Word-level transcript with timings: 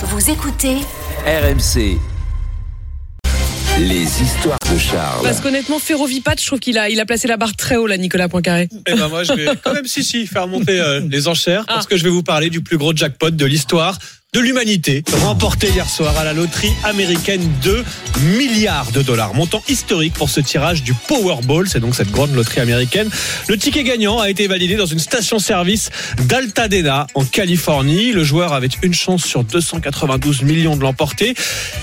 Vous 0.00 0.30
écoutez 0.30 0.76
RMC. 1.26 1.98
Les 3.80 4.22
histoires 4.22 4.58
de 4.72 4.78
Charles. 4.78 5.24
Parce 5.24 5.40
qu'honnêtement, 5.40 5.80
Ferrovipat, 5.80 6.36
je 6.38 6.46
trouve 6.46 6.60
qu'il 6.60 6.78
a, 6.78 6.88
il 6.88 7.00
a 7.00 7.04
placé 7.04 7.26
la 7.26 7.36
barre 7.36 7.56
très 7.56 7.74
haut, 7.74 7.88
là, 7.88 7.96
Nicolas 7.96 8.28
Poincaré. 8.28 8.68
Eh 8.86 8.94
ben 8.94 9.08
moi, 9.08 9.24
je 9.24 9.32
vais 9.32 9.48
quand 9.62 9.74
même, 9.74 9.86
si, 9.86 10.04
si, 10.04 10.28
faire 10.28 10.46
monter 10.46 10.78
euh, 10.80 11.00
les 11.10 11.26
enchères 11.26 11.66
parce 11.66 11.88
que 11.88 11.96
je 11.96 12.04
vais 12.04 12.10
vous 12.10 12.22
parler 12.22 12.48
du 12.48 12.60
plus 12.60 12.78
gros 12.78 12.94
jackpot 12.94 13.30
de 13.30 13.44
l'histoire 13.44 13.98
de 14.34 14.40
l'humanité, 14.40 15.02
remporté 15.22 15.68
hier 15.70 15.88
soir 15.88 16.18
à 16.18 16.22
la 16.22 16.34
loterie 16.34 16.74
américaine 16.84 17.40
2 17.62 17.82
milliards 18.36 18.92
de 18.92 19.00
dollars. 19.00 19.32
Montant 19.32 19.62
historique 19.68 20.12
pour 20.12 20.28
ce 20.28 20.40
tirage 20.40 20.82
du 20.82 20.92
Powerball, 20.92 21.66
c'est 21.66 21.80
donc 21.80 21.94
cette 21.94 22.10
grande 22.10 22.34
loterie 22.34 22.60
américaine. 22.60 23.08
Le 23.48 23.56
ticket 23.56 23.84
gagnant 23.84 24.18
a 24.18 24.28
été 24.28 24.46
validé 24.46 24.76
dans 24.76 24.84
une 24.84 24.98
station-service 24.98 25.88
d'Altadena 26.26 27.06
en 27.14 27.24
Californie. 27.24 28.12
Le 28.12 28.22
joueur 28.22 28.52
avait 28.52 28.68
une 28.82 28.92
chance 28.92 29.24
sur 29.24 29.44
292 29.44 30.42
millions 30.42 30.76
de 30.76 30.82
l'emporter. 30.82 31.32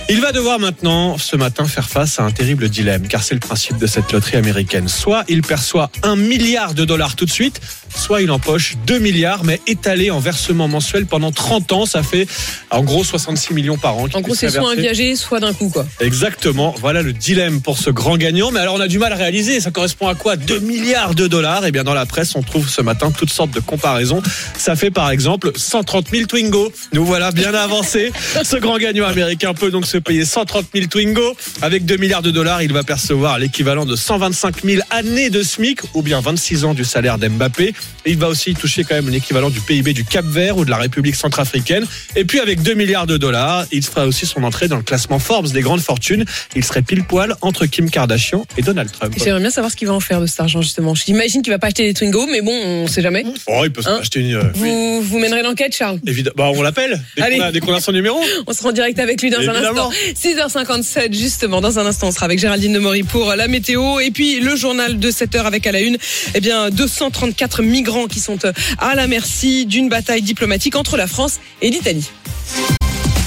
Il 0.08 0.22
va 0.22 0.32
devoir 0.32 0.60
maintenant, 0.60 1.18
ce 1.18 1.36
matin, 1.36 1.66
faire 1.66 1.90
face 1.90 2.20
à 2.20 2.24
un 2.24 2.32
terrible 2.32 2.70
dilemme, 2.70 3.08
car 3.08 3.24
c'est 3.24 3.34
le 3.34 3.40
principe 3.40 3.80
de 3.80 3.88
cette 3.88 4.12
loterie 4.12 4.38
américaine. 4.38 4.88
Soit 4.88 5.24
il 5.30 5.42
perçoit 5.42 5.90
un 6.04 6.16
milliard 6.16 6.76
de 6.76 6.86
dollars 6.86 7.16
tout 7.16 7.26
de 7.26 7.32
suite, 7.32 7.60
soit 7.96 8.22
il 8.22 8.30
empoche 8.30 8.76
2 8.86 9.00
milliards, 9.00 9.44
mais 9.46 9.62
étalé 9.66 10.12
en 10.12 10.20
versement 10.20 10.68
mensuel 10.68 11.08
pendant 11.08 11.32
30 11.32 11.72
ans. 11.72 11.86
Ça 11.88 12.04
fait 12.04 12.28
en 12.72 12.84
gros 12.84 13.04
66 13.04 13.54
millions 13.54 13.78
par 13.78 13.98
an. 13.98 14.08
En 14.14 14.22
gros, 14.22 14.36
c'est 14.36 14.50
soit 14.50 14.72
un 14.72 14.76
viager, 14.76 15.16
soit 15.16 15.40
d'un 15.40 15.54
coup, 15.54 15.70
quoi. 15.70 15.86
Exactement, 16.00 16.76
voilà 16.80 17.02
le 17.02 17.14
dilemme 17.14 17.62
pour 17.62 17.78
ce 17.78 17.90
grand 17.90 18.18
gagnant. 18.18 18.52
Mais 18.52 18.60
alors 18.60 18.76
on 18.76 18.80
a 18.80 18.88
du 18.88 19.00
mal 19.00 19.14
à 19.14 19.16
réaliser, 19.16 19.60
ça 19.60 19.72
correspond 19.72 20.08
à 20.08 20.16
quoi? 20.16 20.36
2 20.36 20.60
milliards 20.60 21.16
de 21.16 21.28
dollars 21.28 21.66
Et 21.66 21.72
bien 21.72 21.84
dans 21.84 21.94
la 21.94 22.06
presse, 22.06 22.36
on 22.36 22.42
trouve 22.42 22.68
ce 22.70 22.82
matin 22.82 23.12
toutes 23.12 23.32
sortes 23.32 23.52
de 23.52 23.60
comparaisons. 23.60 24.22
Ça 24.58 24.76
fait 24.76 24.92
par 24.92 25.10
exemple 25.10 25.52
130 25.56 26.10
000 26.12 26.26
Twingo. 26.26 26.72
Nous 26.94 27.06
voilà 27.06 27.32
bien 27.32 27.54
avancés. 27.54 28.12
Ce 28.44 28.58
grand 28.58 28.78
gagnant 28.78 29.06
américain 29.06 29.54
peut 29.54 29.72
donc 29.72 29.86
se 29.86 29.98
payer 29.98 30.26
130 30.26 30.66
000 30.74 30.88
Twingo. 30.88 31.36
Avec 31.62 31.86
2 31.86 31.98
milliards 31.98 32.22
de 32.22 32.32
dollars, 32.32 32.62
il 32.62 32.74
va 32.74 32.84
percevoir 32.84 33.40
l'équivalent 33.40 33.86
de 33.86 33.96
125 33.96 34.64
000 34.64 34.82
années 34.90 35.30
de 35.30 35.42
SMIC 35.42 35.80
ou 35.94 36.02
bien 36.02 36.20
26 36.20 36.66
ans 36.66 36.74
du 36.74 36.84
salaire 36.84 37.18
d'Mbappé. 37.18 37.74
Et 38.06 38.12
il 38.12 38.18
va 38.18 38.28
aussi 38.28 38.54
toucher 38.54 38.84
quand 38.84 38.96
même 38.96 39.10
l'équivalent 39.10 39.50
du 39.50 39.62
PIB 39.62 39.94
du 39.94 40.04
Cap 40.04 40.26
Vert 40.26 40.58
ou 40.58 40.66
de 40.66 40.70
la 40.70 40.78
République 40.78 41.16
centrafricaine. 41.16 41.86
Et 42.16 42.25
puis 42.26 42.40
avec 42.40 42.62
2 42.62 42.74
milliards 42.74 43.08
de 43.08 43.18
dollars, 43.18 43.66
il 43.72 43.84
fera 43.84 44.06
aussi 44.06 44.26
son 44.26 44.44
entrée 44.44 44.68
dans 44.68 44.78
le 44.78 44.84
classement 44.84 45.20
Forbes 45.20 45.52
des 45.52 45.62
grandes 45.62 45.82
fortunes. 45.82 46.26
Il 46.56 46.64
serait 46.64 46.82
pile 46.82 47.04
poil 47.04 47.36
entre 47.42 47.66
Kim 47.66 47.90
Kardashian 47.90 48.46
et 48.58 48.62
Donald 48.62 48.92
Trump. 48.92 49.14
J'aimerais 49.18 49.40
bien 49.42 49.50
savoir 49.50 49.72
ce 49.72 49.76
qu'il 49.76 49.88
va 49.88 49.94
en 49.94 50.00
faire 50.00 50.22
de 50.22 50.26
cet 50.26 50.40
argent, 50.40 50.62
justement. 50.62 50.96
J'imagine 50.96 51.42
qu'il 51.42 51.52
va 51.52 51.60
pas 51.60 51.68
acheter 51.68 51.84
des 51.84 51.94
Twingo, 51.94 52.26
mais 52.28 52.42
bon, 52.42 52.52
on 52.54 52.88
sait 52.88 53.02
jamais. 53.02 53.24
Oh, 53.48 53.62
il 53.64 53.72
peut 53.72 53.82
Hein 53.86 54.00
acheter 54.02 54.20
une. 54.22 54.36
euh, 54.36 54.44
Vous, 54.54 55.02
vous 55.02 55.20
mènerez 55.20 55.42
l'enquête, 55.44 55.76
Charles 55.76 56.00
Évidemment. 56.08 56.36
Bah, 56.38 56.52
on 56.56 56.62
l'appelle 56.62 57.02
dès 57.18 57.22
Allez. 57.24 57.60
qu'on 57.60 57.74
a, 57.74 57.78
a 57.78 57.82
son 57.82 57.92
numéro. 57.92 58.20
On 58.48 58.54
sera 58.54 58.70
en 58.70 58.72
direct 58.72 59.00
avec 59.00 59.22
lui 59.22 59.30
dans 59.30 59.40
Évidemment. 59.40 59.90
un 59.90 59.90
instant. 59.90 60.60
6h57, 60.64 61.14
justement. 61.14 61.62
Dans 61.62 61.80
un 61.80 61.86
instant, 61.86 62.08
on 62.08 62.12
sera 62.12 62.26
avec 62.26 62.40
Géraldine 62.40 62.74
Demory 62.74 63.04
pour 63.04 63.34
la 63.36 63.48
météo. 63.48 64.00
Et 64.00 64.12
puis, 64.12 64.40
le 64.40 64.56
journal 64.56 65.00
de 65.00 65.12
7h 65.12 65.44
avec 65.46 65.66
à 65.68 65.72
la 65.72 65.82
une, 65.82 65.98
eh 66.34 66.40
bien, 66.42 66.70
234 66.70 67.62
migrants 67.64 68.08
qui 68.08 68.20
sont 68.20 68.38
à 68.80 68.96
la 68.96 69.08
merci 69.08 69.66
d'une 69.66 69.90
bataille 69.90 70.22
diplomatique 70.22 70.76
entre 70.76 70.98
la 70.98 71.08
France 71.08 71.40
et 71.62 71.70
l'Italie. 71.70 72.10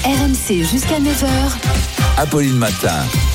RMC 0.05 0.63
jusqu'à 0.63 0.99
9h. 0.99 1.27
Apolline 2.17 2.55
Matin. 2.55 3.03